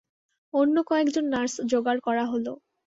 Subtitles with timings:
[0.53, 2.45] অন্য কয়েকজন নার্স জোগাড় করা হল।